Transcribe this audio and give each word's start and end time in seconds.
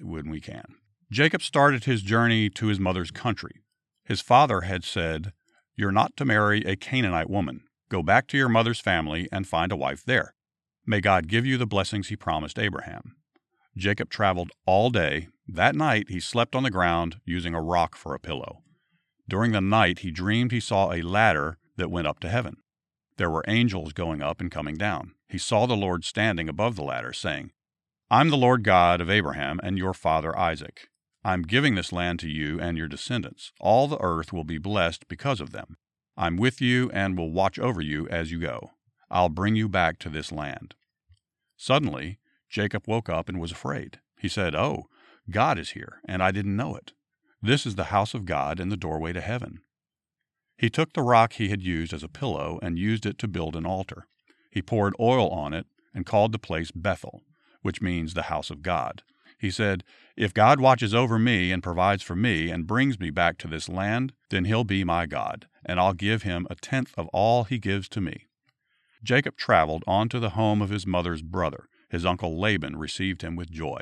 When 0.00 0.30
we 0.30 0.40
can. 0.40 0.64
Jacob 1.10 1.42
started 1.42 1.84
his 1.84 2.02
journey 2.02 2.50
to 2.50 2.66
his 2.66 2.80
mother's 2.80 3.10
country. 3.10 3.62
His 4.04 4.20
father 4.20 4.62
had 4.62 4.84
said, 4.84 5.32
You're 5.76 5.92
not 5.92 6.16
to 6.16 6.24
marry 6.24 6.62
a 6.62 6.76
Canaanite 6.76 7.30
woman. 7.30 7.62
Go 7.88 8.02
back 8.02 8.26
to 8.28 8.36
your 8.36 8.48
mother's 8.48 8.80
family 8.80 9.28
and 9.30 9.46
find 9.46 9.70
a 9.70 9.76
wife 9.76 10.04
there. 10.04 10.34
May 10.84 11.00
God 11.00 11.28
give 11.28 11.46
you 11.46 11.56
the 11.56 11.66
blessings 11.66 12.08
he 12.08 12.16
promised 12.16 12.58
Abraham. 12.58 13.16
Jacob 13.76 14.08
traveled 14.08 14.50
all 14.64 14.90
day. 14.90 15.28
That 15.46 15.76
night 15.76 16.08
he 16.08 16.18
slept 16.18 16.54
on 16.54 16.62
the 16.62 16.70
ground 16.70 17.20
using 17.24 17.54
a 17.54 17.62
rock 17.62 17.94
for 17.94 18.14
a 18.14 18.20
pillow. 18.20 18.62
During 19.28 19.52
the 19.52 19.60
night 19.60 20.00
he 20.00 20.10
dreamed 20.10 20.52
he 20.52 20.60
saw 20.60 20.92
a 20.92 21.02
ladder 21.02 21.58
that 21.76 21.90
went 21.90 22.06
up 22.06 22.20
to 22.20 22.28
heaven. 22.28 22.56
There 23.16 23.30
were 23.30 23.44
angels 23.46 23.92
going 23.92 24.22
up 24.22 24.40
and 24.40 24.50
coming 24.50 24.76
down. 24.76 25.14
He 25.28 25.38
saw 25.38 25.66
the 25.66 25.76
Lord 25.76 26.04
standing 26.04 26.48
above 26.48 26.76
the 26.76 26.82
ladder, 26.82 27.12
saying, 27.12 27.50
I'm 28.08 28.30
the 28.30 28.36
Lord 28.36 28.62
God 28.62 29.00
of 29.00 29.10
Abraham 29.10 29.58
and 29.64 29.76
your 29.76 29.92
father 29.92 30.38
Isaac. 30.38 30.90
I'm 31.24 31.42
giving 31.42 31.74
this 31.74 31.90
land 31.90 32.20
to 32.20 32.28
you 32.28 32.60
and 32.60 32.78
your 32.78 32.86
descendants. 32.86 33.50
All 33.58 33.88
the 33.88 34.00
earth 34.00 34.32
will 34.32 34.44
be 34.44 34.58
blessed 34.58 35.08
because 35.08 35.40
of 35.40 35.50
them. 35.50 35.76
I'm 36.16 36.36
with 36.36 36.60
you 36.60 36.88
and 36.92 37.18
will 37.18 37.32
watch 37.32 37.58
over 37.58 37.80
you 37.80 38.06
as 38.08 38.30
you 38.30 38.38
go. 38.38 38.70
I'll 39.10 39.28
bring 39.28 39.56
you 39.56 39.68
back 39.68 39.98
to 39.98 40.08
this 40.08 40.30
land. 40.30 40.76
Suddenly, 41.56 42.20
Jacob 42.48 42.84
woke 42.86 43.08
up 43.08 43.28
and 43.28 43.40
was 43.40 43.50
afraid. 43.50 43.98
He 44.20 44.28
said, 44.28 44.54
Oh, 44.54 44.84
God 45.28 45.58
is 45.58 45.70
here, 45.70 46.00
and 46.06 46.22
I 46.22 46.30
didn't 46.30 46.56
know 46.56 46.76
it. 46.76 46.92
This 47.42 47.66
is 47.66 47.74
the 47.74 47.84
house 47.84 48.14
of 48.14 48.24
God 48.24 48.60
and 48.60 48.70
the 48.70 48.76
doorway 48.76 49.14
to 49.14 49.20
heaven. 49.20 49.62
He 50.56 50.70
took 50.70 50.92
the 50.92 51.02
rock 51.02 51.32
he 51.32 51.48
had 51.48 51.60
used 51.60 51.92
as 51.92 52.04
a 52.04 52.08
pillow 52.08 52.60
and 52.62 52.78
used 52.78 53.04
it 53.04 53.18
to 53.18 53.26
build 53.26 53.56
an 53.56 53.66
altar. 53.66 54.06
He 54.48 54.62
poured 54.62 54.94
oil 55.00 55.28
on 55.30 55.52
it 55.52 55.66
and 55.92 56.06
called 56.06 56.30
the 56.30 56.38
place 56.38 56.70
Bethel, 56.70 57.24
which 57.66 57.82
means 57.82 58.14
the 58.14 58.30
house 58.30 58.48
of 58.48 58.62
God. 58.62 59.02
He 59.40 59.50
said, 59.50 59.82
If 60.16 60.32
God 60.32 60.60
watches 60.60 60.94
over 60.94 61.18
me 61.18 61.50
and 61.50 61.64
provides 61.64 62.00
for 62.00 62.14
me 62.14 62.48
and 62.48 62.64
brings 62.64 63.00
me 63.00 63.10
back 63.10 63.38
to 63.38 63.48
this 63.48 63.68
land, 63.68 64.12
then 64.30 64.44
he'll 64.44 64.62
be 64.62 64.84
my 64.84 65.04
God, 65.04 65.48
and 65.64 65.80
I'll 65.80 65.92
give 65.92 66.22
him 66.22 66.46
a 66.48 66.54
tenth 66.54 66.94
of 66.96 67.08
all 67.08 67.42
he 67.42 67.58
gives 67.58 67.88
to 67.88 68.00
me. 68.00 68.28
Jacob 69.02 69.36
traveled 69.36 69.82
on 69.84 70.08
to 70.10 70.20
the 70.20 70.30
home 70.30 70.62
of 70.62 70.70
his 70.70 70.86
mother's 70.86 71.22
brother. 71.22 71.68
His 71.90 72.06
uncle 72.06 72.38
Laban 72.38 72.76
received 72.76 73.22
him 73.22 73.34
with 73.34 73.50
joy. 73.50 73.80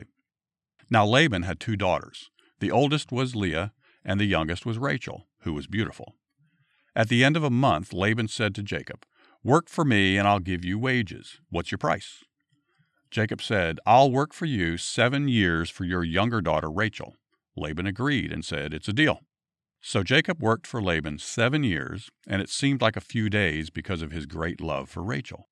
Now 0.89 1.05
Laban 1.05 1.43
had 1.43 1.61
two 1.61 1.77
daughters. 1.77 2.31
The 2.61 2.71
oldest 2.71 3.13
was 3.13 3.37
Leah, 3.37 3.75
and 4.03 4.19
the 4.19 4.25
youngest 4.25 4.65
was 4.65 4.79
Rachel, 4.79 5.27
who 5.41 5.53
was 5.53 5.67
beautiful. 5.67 6.15
At 6.97 7.11
the 7.11 7.23
end 7.23 7.37
of 7.37 7.45
a 7.45 7.51
month, 7.51 7.93
Laban 7.93 8.29
said 8.29 8.55
to 8.55 8.63
Jacob, 8.63 9.05
Work 9.43 9.69
for 9.69 9.85
me, 9.85 10.17
and 10.17 10.27
I'll 10.27 10.39
give 10.39 10.65
you 10.65 10.79
wages. 10.79 11.39
What's 11.51 11.71
your 11.71 11.77
price? 11.77 12.25
Jacob 13.15 13.41
said, 13.41 13.79
I'll 13.87 14.11
work 14.11 14.33
for 14.33 14.45
you 14.45 14.77
seven 14.77 15.29
years 15.29 15.71
for 15.71 15.85
your 15.85 16.03
younger 16.03 16.41
daughter 16.41 16.69
Rachel. 16.69 17.15
Laban 17.55 17.87
agreed 17.87 18.33
and 18.33 18.45
said, 18.45 18.75
It's 18.75 18.89
a 18.89 18.93
deal. 18.93 19.21
So 19.81 20.03
Jacob 20.03 20.43
worked 20.43 20.67
for 20.67 20.83
Laban 20.83 21.21
seven 21.21 21.63
years, 21.63 22.11
and 22.27 22.43
it 22.43 22.49
seemed 22.49 22.83
like 22.83 22.97
a 22.97 23.01
few 23.01 23.31
days 23.31 23.71
because 23.71 24.03
of 24.03 24.11
his 24.11 24.27
great 24.27 24.61
love 24.61 24.91
for 24.91 25.01
Rachel. 25.01 25.47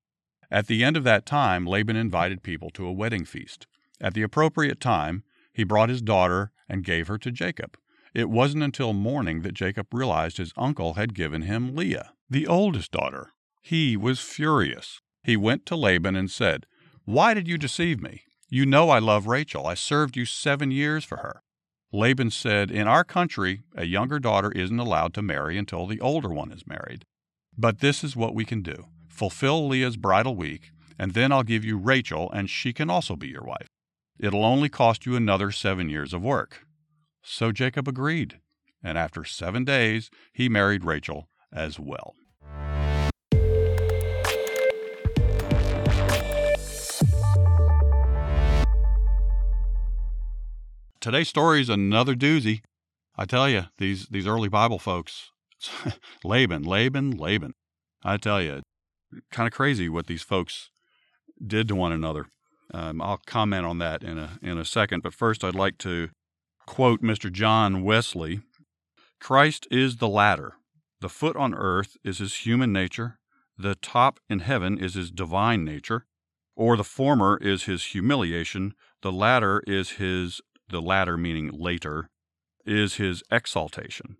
At 0.50 0.66
the 0.66 0.82
end 0.82 0.96
of 0.96 1.04
that 1.04 1.24
time, 1.24 1.64
Laban 1.64 1.94
invited 1.94 2.42
people 2.42 2.68
to 2.70 2.84
a 2.84 2.92
wedding 2.92 3.24
feast. 3.24 3.68
At 4.00 4.14
the 4.14 4.22
appropriate 4.22 4.80
time, 4.80 5.22
he 5.52 5.62
brought 5.62 5.88
his 5.88 6.02
daughter 6.02 6.50
and 6.68 6.82
gave 6.82 7.06
her 7.06 7.18
to 7.18 7.30
Jacob. 7.30 7.76
It 8.12 8.28
wasn't 8.28 8.64
until 8.64 8.92
morning 8.92 9.42
that 9.42 9.54
Jacob 9.54 9.86
realized 9.94 10.38
his 10.38 10.52
uncle 10.56 10.94
had 10.94 11.14
given 11.14 11.42
him 11.42 11.76
Leah, 11.76 12.10
the 12.28 12.48
oldest 12.48 12.90
daughter. 12.90 13.30
He 13.60 13.96
was 13.96 14.18
furious. 14.18 15.00
He 15.22 15.36
went 15.36 15.64
to 15.66 15.76
Laban 15.76 16.16
and 16.16 16.28
said, 16.28 16.66
Why 17.04 17.34
did 17.34 17.48
you 17.48 17.58
deceive 17.58 18.00
me? 18.00 18.22
You 18.48 18.64
know 18.64 18.90
I 18.90 19.00
love 19.00 19.26
Rachel. 19.26 19.66
I 19.66 19.74
served 19.74 20.16
you 20.16 20.24
seven 20.24 20.70
years 20.70 21.04
for 21.04 21.16
her. 21.18 21.42
Laban 21.92 22.30
said, 22.30 22.70
In 22.70 22.86
our 22.86 23.02
country, 23.02 23.62
a 23.74 23.84
younger 23.84 24.18
daughter 24.18 24.52
isn't 24.52 24.78
allowed 24.78 25.12
to 25.14 25.22
marry 25.22 25.58
until 25.58 25.86
the 25.86 26.00
older 26.00 26.28
one 26.28 26.52
is 26.52 26.66
married. 26.66 27.04
But 27.58 27.80
this 27.80 28.04
is 28.04 28.16
what 28.16 28.34
we 28.34 28.44
can 28.44 28.62
do 28.62 28.86
fulfill 29.08 29.68
Leah's 29.68 29.96
bridal 29.96 30.34
week, 30.34 30.70
and 30.98 31.12
then 31.12 31.32
I'll 31.32 31.42
give 31.42 31.64
you 31.64 31.76
Rachel, 31.76 32.30
and 32.32 32.48
she 32.48 32.72
can 32.72 32.88
also 32.88 33.14
be 33.14 33.28
your 33.28 33.44
wife. 33.44 33.66
It'll 34.18 34.44
only 34.44 34.68
cost 34.68 35.04
you 35.04 35.16
another 35.16 35.50
seven 35.50 35.88
years 35.88 36.14
of 36.14 36.22
work. 36.22 36.64
So 37.22 37.52
Jacob 37.52 37.88
agreed, 37.88 38.38
and 38.82 38.96
after 38.96 39.24
seven 39.24 39.64
days 39.64 40.08
he 40.32 40.48
married 40.48 40.84
Rachel 40.84 41.28
as 41.52 41.78
well. 41.78 42.14
Today's 51.02 51.28
story 51.28 51.60
is 51.60 51.68
another 51.68 52.14
doozy. 52.14 52.60
I 53.16 53.24
tell 53.24 53.48
you, 53.48 53.64
these, 53.76 54.06
these 54.06 54.24
early 54.24 54.48
Bible 54.48 54.78
folks, 54.78 55.32
Laban, 56.24 56.62
Laban, 56.62 57.10
Laban. 57.10 57.54
I 58.04 58.16
tell 58.18 58.40
you, 58.40 58.62
kind 59.32 59.48
of 59.48 59.52
crazy 59.52 59.88
what 59.88 60.06
these 60.06 60.22
folks 60.22 60.70
did 61.44 61.66
to 61.66 61.74
one 61.74 61.90
another. 61.90 62.26
Um, 62.72 63.02
I'll 63.02 63.20
comment 63.26 63.66
on 63.66 63.78
that 63.78 64.04
in 64.04 64.16
a 64.16 64.38
in 64.42 64.58
a 64.58 64.64
second, 64.64 65.02
but 65.02 65.12
first 65.12 65.42
I'd 65.42 65.56
like 65.56 65.76
to 65.78 66.10
quote 66.68 67.02
Mr. 67.02 67.32
John 67.32 67.82
Wesley. 67.82 68.42
Christ 69.20 69.66
is 69.72 69.96
the 69.96 70.08
ladder. 70.08 70.52
The 71.00 71.08
foot 71.08 71.34
on 71.34 71.52
earth 71.52 71.96
is 72.04 72.18
his 72.18 72.46
human 72.46 72.72
nature. 72.72 73.18
The 73.58 73.74
top 73.74 74.20
in 74.30 74.38
heaven 74.38 74.78
is 74.78 74.94
his 74.94 75.10
divine 75.10 75.64
nature. 75.64 76.06
Or 76.54 76.76
the 76.76 76.84
former 76.84 77.38
is 77.38 77.64
his 77.64 77.86
humiliation. 77.86 78.74
The 79.02 79.10
latter 79.10 79.64
is 79.66 79.92
his, 79.92 80.40
the 80.72 80.82
latter 80.82 81.16
meaning 81.16 81.50
later, 81.52 82.10
is 82.66 82.94
his 82.94 83.22
exaltation. 83.30 84.16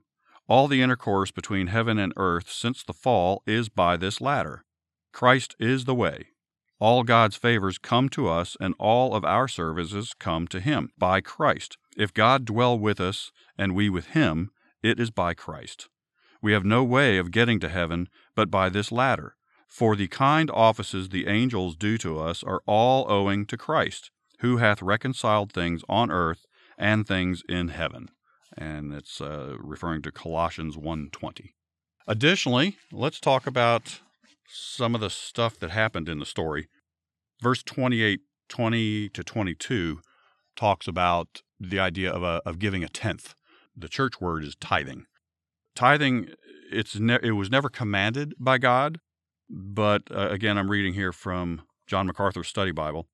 All 0.49 0.69
the 0.69 0.83
intercourse 0.83 1.31
between 1.31 1.69
heaven 1.69 1.99
and 1.99 2.13
earth 2.17 2.51
since 2.51 2.83
the 2.83 2.93
fall 2.93 3.43
is 3.47 3.69
by 3.69 3.97
this 3.97 4.21
ladder. 4.21 4.65
Christ 5.13 5.57
is 5.59 5.85
the 5.85 5.95
way. 5.95 6.29
All 6.79 7.05
God's 7.05 7.37
favors 7.37 7.79
come 7.79 8.09
to 8.11 8.29
us, 8.29 8.57
and 8.61 8.75
all 8.79 9.15
of 9.15 9.25
our 9.25 9.47
services 9.47 10.15
come 10.19 10.49
to 10.49 10.61
Him 10.61 10.91
by 10.99 11.21
Christ. 11.21 11.79
If 11.97 12.13
God 12.13 12.45
dwell 12.45 12.77
with 12.77 13.01
us 13.01 13.31
and 13.57 13.75
we 13.75 13.89
with 13.89 14.09
Him, 14.09 14.51
it 14.83 14.99
is 14.99 15.11
by 15.11 15.35
Christ. 15.35 15.89
We 16.41 16.53
have 16.53 16.65
no 16.65 16.83
way 16.83 17.19
of 17.19 17.31
getting 17.31 17.61
to 17.61 17.69
heaven 17.69 18.09
but 18.35 18.51
by 18.51 18.69
this 18.69 18.91
ladder. 18.91 19.37
For 19.69 19.95
the 19.95 20.09
kind 20.09 20.51
offices 20.51 21.09
the 21.11 21.29
angels 21.29 21.77
do 21.77 21.97
to 21.99 22.19
us 22.19 22.43
are 22.43 22.63
all 22.67 23.07
owing 23.09 23.47
to 23.47 23.57
Christ, 23.57 24.11
who 24.43 24.59
hath 24.59 24.83
reconciled 24.83 25.53
things 25.53 25.83
on 25.89 26.11
earth 26.11 26.45
and 26.77 27.07
things 27.07 27.43
in 27.49 27.69
heaven. 27.69 28.09
And 28.59 28.93
it's 28.93 29.21
uh, 29.21 29.57
referring 29.59 30.03
to 30.03 30.13
Colossians 30.13 30.77
1:20. 30.77 31.51
Additionally, 32.07 32.77
let's 32.91 33.21
talk 33.21 33.47
about 33.47 34.01
some 34.49 34.95
of 34.95 35.01
the 35.01 35.09
stuff 35.09 35.59
that 35.61 35.71
happened 35.71 36.09
in 36.09 36.19
the 36.19 36.27
story. 36.27 36.69
Verse 37.41 37.63
28, 37.63 38.21
20 38.49 39.09
to 39.09 39.25
22 39.25 40.01
talks 40.57 40.87
about 40.87 41.43
the 41.59 41.79
idea 41.79 42.11
of, 42.11 42.23
a, 42.23 42.43
of 42.45 42.59
giving 42.59 42.85
a 42.85 42.89
tenth. 42.89 43.35
The 43.75 43.89
church 43.89 44.21
word 44.21 44.45
is 44.45 44.57
tithing. 44.57 45.07
Tithing, 45.75 46.31
it's 46.71 46.99
ne- 46.99 47.21
it 47.23 47.33
was 47.33 47.51
never 47.51 47.71
commanded 47.71 48.35
by 48.39 48.59
God, 48.59 48.99
but 49.49 50.03
uh, 50.11 50.29
again, 50.29 50.59
I'm 50.59 50.71
reading 50.71 50.95
here 50.95 51.13
from 51.13 51.63
John 51.87 52.07
MacArthur's 52.07 52.49
Study 52.49 52.73
Bible. 52.73 53.09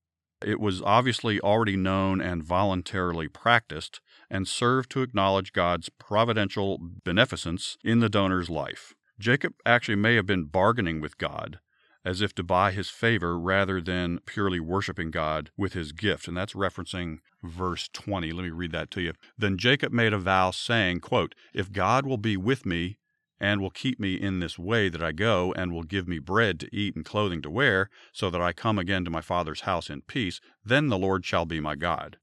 It 0.44 0.60
was 0.60 0.82
obviously 0.82 1.40
already 1.40 1.76
known 1.76 2.20
and 2.20 2.42
voluntarily 2.42 3.28
practiced 3.28 4.00
and 4.30 4.46
served 4.46 4.90
to 4.90 5.02
acknowledge 5.02 5.52
God's 5.52 5.88
providential 5.88 6.78
beneficence 6.80 7.76
in 7.82 8.00
the 8.00 8.08
donor's 8.08 8.48
life. 8.48 8.94
Jacob 9.18 9.54
actually 9.66 9.96
may 9.96 10.14
have 10.14 10.26
been 10.26 10.44
bargaining 10.44 11.00
with 11.00 11.18
God 11.18 11.58
as 12.04 12.22
if 12.22 12.34
to 12.34 12.42
buy 12.42 12.70
his 12.70 12.88
favor 12.88 13.38
rather 13.38 13.80
than 13.80 14.20
purely 14.24 14.60
worshiping 14.60 15.10
God 15.10 15.50
with 15.56 15.72
his 15.72 15.92
gift. 15.92 16.28
And 16.28 16.36
that's 16.36 16.54
referencing 16.54 17.18
verse 17.42 17.88
20. 17.92 18.32
Let 18.32 18.44
me 18.44 18.50
read 18.50 18.72
that 18.72 18.90
to 18.92 19.02
you. 19.02 19.12
Then 19.36 19.58
Jacob 19.58 19.92
made 19.92 20.12
a 20.12 20.18
vow 20.18 20.50
saying, 20.50 21.00
quote, 21.00 21.34
If 21.52 21.72
God 21.72 22.06
will 22.06 22.16
be 22.16 22.36
with 22.36 22.64
me 22.64 22.98
and 23.40 23.60
will 23.60 23.70
keep 23.70 24.00
me 24.00 24.14
in 24.14 24.40
this 24.40 24.58
way 24.58 24.88
that 24.88 25.02
I 25.02 25.12
go, 25.12 25.52
and 25.54 25.72
will 25.72 25.84
give 25.84 26.08
me 26.08 26.18
bread 26.18 26.58
to 26.60 26.76
eat 26.76 26.96
and 26.96 27.04
clothing 27.04 27.42
to 27.42 27.50
wear, 27.50 27.88
so 28.12 28.30
that 28.30 28.40
I 28.40 28.52
come 28.52 28.78
again 28.78 29.04
to 29.04 29.10
my 29.10 29.20
father's 29.20 29.62
house 29.62 29.88
in 29.90 30.02
peace, 30.02 30.40
then 30.64 30.88
the 30.88 30.98
Lord 30.98 31.24
shall 31.24 31.44
be 31.44 31.60
my 31.60 31.76
God. 31.76 32.18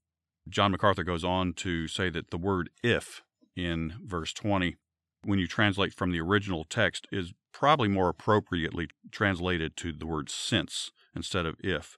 John 0.48 0.72
MacArthur 0.72 1.04
goes 1.04 1.24
on 1.24 1.54
to 1.54 1.88
say 1.88 2.10
that 2.10 2.30
the 2.30 2.38
word 2.38 2.70
if 2.82 3.22
in 3.56 3.94
verse 4.04 4.32
20, 4.32 4.76
when 5.24 5.38
you 5.38 5.46
translate 5.46 5.94
from 5.94 6.12
the 6.12 6.20
original 6.20 6.64
text, 6.64 7.08
is 7.10 7.32
probably 7.52 7.88
more 7.88 8.08
appropriately 8.08 8.88
translated 9.10 9.76
to 9.78 9.92
the 9.92 10.06
word 10.06 10.28
since 10.28 10.92
instead 11.14 11.46
of 11.46 11.56
if. 11.60 11.96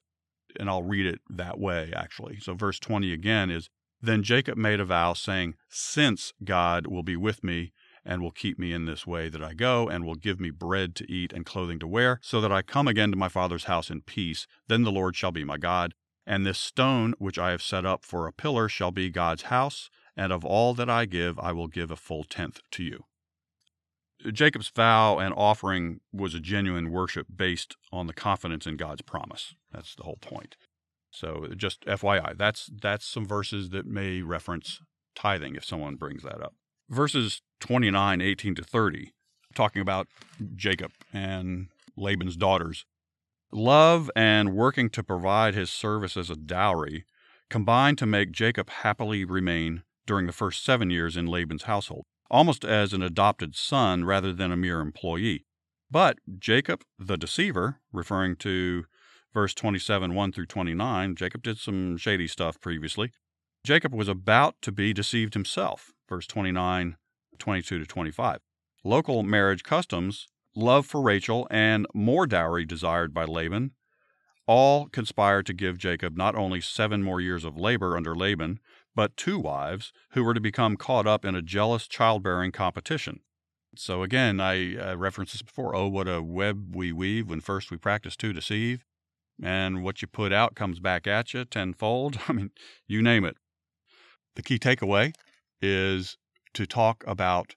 And 0.58 0.70
I'll 0.70 0.84
read 0.84 1.04
it 1.04 1.20
that 1.28 1.58
way, 1.58 1.92
actually. 1.94 2.38
So, 2.40 2.54
verse 2.54 2.78
20 2.78 3.12
again 3.12 3.50
is 3.50 3.68
Then 4.00 4.22
Jacob 4.22 4.56
made 4.56 4.80
a 4.80 4.84
vow, 4.84 5.12
saying, 5.12 5.54
Since 5.68 6.32
God 6.42 6.86
will 6.86 7.02
be 7.02 7.16
with 7.16 7.44
me 7.44 7.72
and 8.08 8.22
will 8.22 8.32
keep 8.32 8.58
me 8.58 8.72
in 8.72 8.86
this 8.86 9.06
way 9.06 9.28
that 9.28 9.44
I 9.44 9.52
go, 9.52 9.86
and 9.86 10.04
will 10.04 10.14
give 10.14 10.40
me 10.40 10.50
bread 10.50 10.96
to 10.96 11.12
eat 11.12 11.32
and 11.32 11.44
clothing 11.44 11.78
to 11.80 11.86
wear, 11.86 12.18
so 12.22 12.40
that 12.40 12.50
I 12.50 12.62
come 12.62 12.88
again 12.88 13.10
to 13.10 13.18
my 13.18 13.28
father's 13.28 13.64
house 13.64 13.90
in 13.90 14.00
peace, 14.00 14.46
then 14.66 14.82
the 14.82 14.90
Lord 14.90 15.14
shall 15.14 15.30
be 15.30 15.44
my 15.44 15.58
God. 15.58 15.94
And 16.26 16.44
this 16.44 16.58
stone 16.58 17.14
which 17.18 17.38
I 17.38 17.50
have 17.50 17.62
set 17.62 17.84
up 17.84 18.04
for 18.04 18.26
a 18.26 18.32
pillar 18.32 18.68
shall 18.68 18.90
be 18.90 19.10
God's 19.10 19.42
house, 19.42 19.90
and 20.16 20.32
of 20.32 20.44
all 20.44 20.72
that 20.74 20.88
I 20.88 21.04
give, 21.04 21.38
I 21.38 21.52
will 21.52 21.68
give 21.68 21.90
a 21.90 21.96
full 21.96 22.24
tenth 22.24 22.60
to 22.72 22.82
you. 22.82 23.04
Jacob's 24.32 24.68
vow 24.68 25.18
and 25.18 25.32
offering 25.36 26.00
was 26.12 26.34
a 26.34 26.40
genuine 26.40 26.90
worship 26.90 27.26
based 27.34 27.76
on 27.92 28.06
the 28.06 28.12
confidence 28.12 28.66
in 28.66 28.76
God's 28.76 29.02
promise. 29.02 29.54
That's 29.70 29.94
the 29.94 30.02
whole 30.02 30.18
point. 30.20 30.56
So 31.10 31.48
just 31.56 31.84
FYI, 31.86 32.36
that's 32.36 32.70
that's 32.80 33.06
some 33.06 33.26
verses 33.26 33.70
that 33.70 33.86
may 33.86 34.22
reference 34.22 34.80
tithing 35.14 35.54
if 35.54 35.64
someone 35.64 35.96
brings 35.96 36.22
that 36.22 36.42
up. 36.42 36.54
Verses 36.88 37.42
29, 37.60 38.20
18 38.20 38.54
to 38.54 38.62
30, 38.62 39.12
talking 39.54 39.82
about 39.82 40.08
Jacob 40.54 40.92
and 41.12 41.68
Laban's 41.96 42.36
daughters. 42.36 42.84
Love 43.50 44.10
and 44.14 44.54
working 44.54 44.90
to 44.90 45.02
provide 45.02 45.54
his 45.54 45.70
service 45.70 46.16
as 46.16 46.30
a 46.30 46.36
dowry 46.36 47.04
combined 47.50 47.98
to 47.98 48.06
make 48.06 48.30
Jacob 48.30 48.68
happily 48.68 49.24
remain 49.24 49.82
during 50.06 50.26
the 50.26 50.32
first 50.32 50.64
seven 50.64 50.90
years 50.90 51.16
in 51.16 51.26
Laban's 51.26 51.64
household 51.64 52.04
almost 52.30 52.64
as 52.64 52.92
an 52.92 53.02
adopted 53.02 53.56
son 53.56 54.04
rather 54.04 54.32
than 54.32 54.52
a 54.52 54.56
mere 54.56 54.80
employee. 54.80 55.46
But 55.90 56.18
Jacob, 56.38 56.82
the 56.98 57.16
deceiver, 57.16 57.80
referring 57.92 58.36
to 58.36 58.84
verse 59.32 59.54
27, 59.54 60.14
1 60.14 60.32
through 60.32 60.46
29, 60.46 61.16
Jacob 61.16 61.42
did 61.42 61.58
some 61.58 61.96
shady 61.96 62.28
stuff 62.28 62.60
previously. 62.60 63.12
Jacob 63.64 63.94
was 63.94 64.08
about 64.08 64.56
to 64.62 64.72
be 64.72 64.92
deceived 64.92 65.34
himself, 65.34 65.92
verse 66.08 66.26
29, 66.26 66.96
22 67.38 67.78
to 67.78 67.86
25. 67.86 68.38
Local 68.84 69.22
marriage 69.22 69.62
customs, 69.62 70.26
love 70.54 70.86
for 70.86 71.00
Rachel, 71.00 71.46
and 71.50 71.86
more 71.94 72.26
dowry 72.26 72.64
desired 72.64 73.12
by 73.12 73.24
Laban 73.24 73.72
all 74.48 74.86
conspired 74.88 75.44
to 75.44 75.52
give 75.52 75.76
Jacob 75.76 76.16
not 76.16 76.34
only 76.34 76.60
seven 76.60 77.02
more 77.02 77.20
years 77.20 77.44
of 77.44 77.58
labor 77.58 77.96
under 77.96 78.16
Laban, 78.16 78.58
but 78.96 79.16
two 79.16 79.38
wives 79.38 79.92
who 80.12 80.24
were 80.24 80.32
to 80.32 80.40
become 80.40 80.76
caught 80.76 81.06
up 81.06 81.24
in 81.24 81.34
a 81.34 81.42
jealous 81.42 81.86
childbearing 81.86 82.50
competition. 82.50 83.20
So 83.76 84.02
again, 84.02 84.40
I 84.40 84.76
uh, 84.76 84.96
referenced 84.96 85.34
this 85.34 85.42
before. 85.42 85.76
Oh, 85.76 85.86
what 85.86 86.08
a 86.08 86.22
web 86.22 86.74
we 86.74 86.92
weave 86.92 87.28
when 87.28 87.40
first 87.40 87.70
we 87.70 87.76
practice 87.76 88.16
to 88.16 88.32
deceive. 88.32 88.84
And 89.40 89.84
what 89.84 90.00
you 90.00 90.08
put 90.08 90.32
out 90.32 90.56
comes 90.56 90.80
back 90.80 91.06
at 91.06 91.34
you 91.34 91.44
tenfold. 91.44 92.18
I 92.28 92.32
mean, 92.32 92.50
you 92.86 93.02
name 93.02 93.26
it. 93.26 93.36
The 94.34 94.42
key 94.42 94.58
takeaway 94.58 95.12
is 95.60 96.16
to 96.54 96.66
talk 96.66 97.04
about 97.06 97.54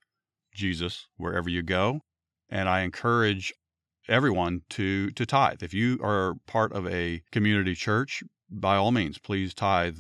Jesus 0.53 1.07
wherever 1.17 1.49
you 1.49 1.61
go. 1.61 2.01
And 2.49 2.67
I 2.67 2.81
encourage 2.81 3.53
everyone 4.07 4.61
to 4.69 5.11
to 5.11 5.25
tithe. 5.25 5.63
If 5.63 5.73
you 5.73 5.99
are 6.03 6.35
part 6.47 6.73
of 6.73 6.87
a 6.87 7.21
community 7.31 7.75
church, 7.75 8.23
by 8.49 8.75
all 8.75 8.91
means, 8.91 9.17
please 9.17 9.53
tithe 9.53 9.99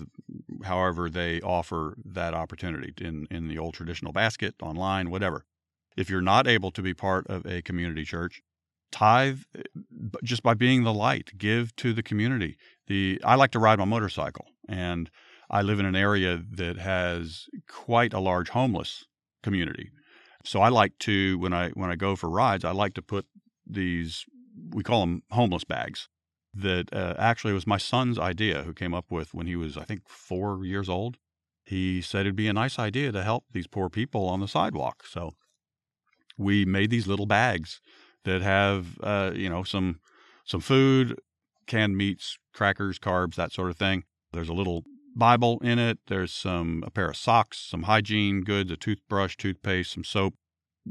however 0.63 1.09
they 1.09 1.39
offer 1.41 1.95
that 2.03 2.33
opportunity 2.33 2.93
in, 2.99 3.27
in 3.31 3.47
the 3.47 3.57
old 3.57 3.73
traditional 3.73 4.11
basket, 4.11 4.55
online, 4.61 5.09
whatever. 5.09 5.45
If 5.95 6.09
you're 6.09 6.21
not 6.21 6.47
able 6.47 6.71
to 6.71 6.81
be 6.81 6.93
part 6.93 7.27
of 7.27 7.45
a 7.45 7.61
community 7.61 8.03
church, 8.03 8.41
tithe 8.91 9.39
eh, 9.57 9.61
just 10.23 10.43
by 10.43 10.53
being 10.53 10.83
the 10.83 10.93
light, 10.93 11.31
give 11.37 11.75
to 11.77 11.93
the 11.93 12.03
community. 12.03 12.57
The 12.87 13.21
I 13.23 13.35
like 13.35 13.51
to 13.51 13.59
ride 13.59 13.79
my 13.79 13.85
motorcycle 13.85 14.47
and 14.67 15.09
I 15.51 15.61
live 15.61 15.79
in 15.79 15.85
an 15.85 15.97
area 15.97 16.41
that 16.49 16.77
has 16.77 17.47
quite 17.67 18.13
a 18.13 18.19
large 18.19 18.49
homeless 18.49 19.05
community. 19.43 19.91
So 20.45 20.61
I 20.61 20.69
like 20.69 20.97
to 20.99 21.37
when 21.37 21.53
I 21.53 21.69
when 21.71 21.91
I 21.91 21.95
go 21.95 22.15
for 22.15 22.29
rides, 22.29 22.65
I 22.65 22.71
like 22.71 22.93
to 22.95 23.01
put 23.01 23.25
these 23.67 24.25
we 24.71 24.81
call 24.81 25.01
them 25.01 25.23
homeless 25.29 25.65
bags 25.65 26.07
that 26.53 26.93
uh, 26.93 27.15
actually 27.17 27.53
was 27.53 27.67
my 27.67 27.77
son's 27.77 28.17
idea 28.17 28.63
who 28.63 28.73
came 28.73 28.93
up 28.93 29.05
with 29.09 29.33
when 29.33 29.47
he 29.47 29.55
was 29.55 29.77
i 29.77 29.83
think 29.83 30.01
four 30.07 30.65
years 30.65 30.89
old. 30.89 31.17
He 31.63 32.01
said 32.01 32.21
it'd 32.21 32.35
be 32.35 32.47
a 32.47 32.53
nice 32.53 32.79
idea 32.79 33.11
to 33.11 33.23
help 33.23 33.45
these 33.51 33.67
poor 33.67 33.89
people 33.89 34.27
on 34.27 34.39
the 34.39 34.47
sidewalk. 34.47 35.05
So 35.05 35.33
we 36.37 36.65
made 36.65 36.89
these 36.89 37.07
little 37.07 37.27
bags 37.27 37.81
that 38.23 38.41
have 38.41 38.99
uh, 39.01 39.31
you 39.35 39.49
know 39.49 39.63
some 39.63 39.99
some 40.45 40.61
food 40.61 41.19
canned 41.67 41.97
meats 41.97 42.37
crackers 42.53 42.99
carbs 42.99 43.35
that 43.35 43.51
sort 43.51 43.69
of 43.69 43.77
thing. 43.77 44.03
There's 44.33 44.49
a 44.49 44.53
little 44.53 44.83
bible 45.15 45.59
in 45.61 45.77
it 45.77 45.99
there's 46.07 46.33
some 46.33 46.83
a 46.85 46.89
pair 46.89 47.09
of 47.09 47.17
socks 47.17 47.57
some 47.69 47.83
hygiene 47.83 48.41
goods 48.41 48.71
a 48.71 48.77
toothbrush 48.77 49.35
toothpaste 49.35 49.91
some 49.91 50.03
soap 50.03 50.35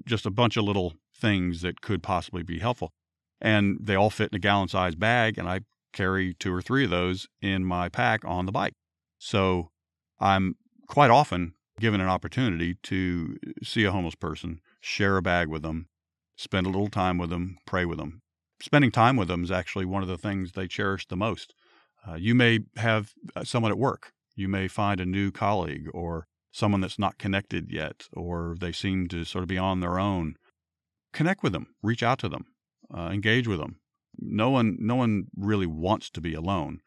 just 0.06 0.26
a 0.26 0.31
bunch 0.31 0.56
of 0.56 0.64
little 0.64 0.94
things 1.14 1.61
that 1.62 1.81
could 1.81 2.02
possibly 2.02 2.43
be 2.43 2.58
helpful. 2.58 2.93
And 3.40 3.78
they 3.81 3.94
all 3.94 4.11
fit 4.11 4.31
in 4.32 4.37
a 4.37 4.40
gallon 4.40 4.69
size 4.69 4.94
bag, 4.94 5.38
and 5.38 5.49
I 5.49 5.61
carry 5.93 6.34
two 6.34 6.52
or 6.52 6.62
three 6.62 6.84
of 6.84 6.90
those 6.90 7.26
in 7.40 7.64
my 7.64 7.88
pack 7.88 8.25
on 8.25 8.46
the 8.46 8.52
bike. 8.52 8.75
So 9.19 9.70
I'm 10.19 10.56
quite 10.88 11.11
often 11.11 11.55
given 11.78 12.00
an 12.00 12.08
opportunity 12.08 12.76
to 12.82 13.37
see 13.62 13.84
a 13.84 13.93
homeless 13.93 14.14
person, 14.14 14.61
share 14.81 15.16
a 15.16 15.23
bag 15.23 15.49
with 15.49 15.62
them, 15.62 15.88
spend 16.37 16.66
a 16.66 16.70
little 16.70 16.90
time 16.90 17.16
with 17.16 17.31
them, 17.31 17.58
pray 17.66 17.84
with 17.84 17.99
them. 17.99 18.20
Spending 18.61 18.90
time 18.90 19.16
with 19.16 19.28
them 19.28 19.43
is 19.43 19.50
actually 19.50 19.87
one 19.87 20.02
of 20.02 20.08
the 20.08 20.19
things 20.19 20.52
they 20.52 20.69
cherish 20.69 21.06
the 21.06 21.16
most. 21.16 21.55
Uh, 22.06 22.14
you 22.14 22.35
may 22.35 22.61
have 22.76 23.12
uh, 23.37 23.44
someone 23.44 23.73
at 23.73 23.79
work. 23.79 24.12
You 24.35 24.49
may 24.49 24.69
find 24.69 25.00
a 25.00 25.06
new 25.06 25.31
colleague 25.31 25.88
or 25.93 26.26
someone 26.52 26.81
that's 26.81 26.99
not 26.99 27.19
connected 27.19 27.70
yet, 27.70 28.08
or 28.12 28.56
they 28.58 28.73
seem 28.73 29.08
to 29.08 29.25
sort 29.25 29.43
of 29.43 29.49
be 29.49 29.58
on 29.58 29.81
their 29.81 29.99
own 29.99 30.37
connect 31.12 31.43
with 31.43 31.52
them, 31.52 31.75
reach 31.82 32.02
out 32.02 32.19
to 32.20 32.29
them, 32.29 32.47
uh, 32.94 33.11
engage 33.12 33.47
with 33.47 33.58
them. 33.58 33.81
No 34.19 34.50
one, 34.50 34.76
no 34.81 34.97
one 34.97 35.25
really 35.37 35.67
wants 35.67 36.11
to 36.11 36.20
be 36.20 36.35
alone. 36.35 36.80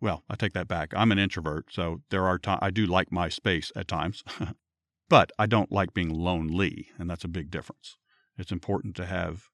Well, 0.00 0.22
I 0.28 0.36
take 0.36 0.52
that 0.52 0.68
back. 0.68 0.92
I'm 0.94 1.12
an 1.12 1.18
introvert, 1.18 1.66
so 1.70 2.02
there 2.10 2.26
are 2.26 2.38
times 2.38 2.60
I 2.62 2.70
do 2.70 2.86
like 2.86 3.10
my 3.10 3.28
space 3.28 3.72
at 3.74 3.88
times, 3.88 4.22
but 5.08 5.32
I 5.38 5.46
don't 5.46 5.72
like 5.72 5.92
being 5.92 6.10
lonely, 6.10 6.88
and 6.98 7.10
that's 7.10 7.24
a 7.24 7.28
big 7.28 7.50
difference. 7.50 7.96
It's 8.36 8.52
important 8.52 8.94
to 8.96 9.06
have 9.06 9.48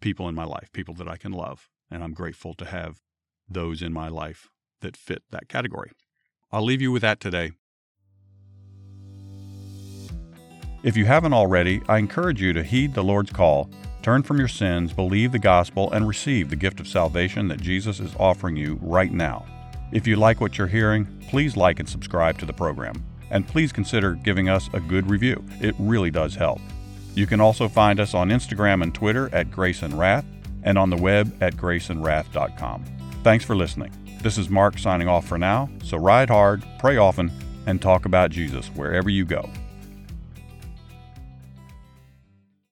people 0.00 0.28
in 0.28 0.34
my 0.34 0.44
life, 0.44 0.70
people 0.72 0.94
that 0.94 1.08
I 1.08 1.18
can 1.18 1.32
love, 1.32 1.68
and 1.90 2.02
I'm 2.02 2.14
grateful 2.14 2.54
to 2.54 2.64
have 2.64 3.00
those 3.50 3.82
in 3.82 3.92
my 3.92 4.08
life 4.08 4.48
that 4.80 4.96
fit 4.96 5.22
that 5.30 5.48
category. 5.48 5.90
I'll 6.52 6.64
leave 6.64 6.82
you 6.82 6.92
with 6.92 7.02
that 7.02 7.20
today. 7.20 7.52
If 10.82 10.96
you 10.96 11.04
haven't 11.04 11.34
already, 11.34 11.82
I 11.88 11.98
encourage 11.98 12.40
you 12.40 12.54
to 12.54 12.62
heed 12.62 12.94
the 12.94 13.04
Lord's 13.04 13.30
call, 13.30 13.68
turn 14.02 14.22
from 14.22 14.38
your 14.38 14.48
sins, 14.48 14.94
believe 14.94 15.32
the 15.32 15.38
gospel, 15.38 15.92
and 15.92 16.08
receive 16.08 16.48
the 16.48 16.56
gift 16.56 16.80
of 16.80 16.88
salvation 16.88 17.48
that 17.48 17.60
Jesus 17.60 18.00
is 18.00 18.14
offering 18.18 18.56
you 18.56 18.78
right 18.80 19.12
now. 19.12 19.44
If 19.92 20.06
you 20.06 20.16
like 20.16 20.40
what 20.40 20.56
you're 20.56 20.66
hearing, 20.66 21.06
please 21.28 21.56
like 21.56 21.80
and 21.80 21.88
subscribe 21.88 22.38
to 22.38 22.46
the 22.46 22.52
program. 22.52 23.04
And 23.30 23.46
please 23.46 23.72
consider 23.72 24.14
giving 24.14 24.48
us 24.48 24.70
a 24.72 24.80
good 24.80 25.08
review. 25.10 25.44
It 25.60 25.74
really 25.78 26.10
does 26.10 26.34
help. 26.34 26.60
You 27.14 27.26
can 27.26 27.40
also 27.40 27.68
find 27.68 28.00
us 28.00 28.14
on 28.14 28.30
Instagram 28.30 28.82
and 28.82 28.94
Twitter 28.94 29.32
at 29.34 29.50
Grace 29.50 29.82
and 29.82 29.98
Wrath 29.98 30.24
and 30.62 30.78
on 30.78 30.90
the 30.90 30.96
web 30.96 31.36
at 31.42 31.56
graceandwrath.com. 31.56 32.99
Thanks 33.22 33.44
for 33.44 33.54
listening. 33.54 33.92
This 34.22 34.38
is 34.38 34.48
Mark 34.48 34.78
signing 34.78 35.06
off 35.06 35.26
for 35.26 35.36
now, 35.36 35.68
so 35.84 35.98
ride 35.98 36.30
hard, 36.30 36.64
pray 36.78 36.96
often, 36.96 37.30
and 37.66 37.80
talk 37.80 38.06
about 38.06 38.30
Jesus 38.30 38.68
wherever 38.68 39.10
you 39.10 39.26
go. 39.26 39.48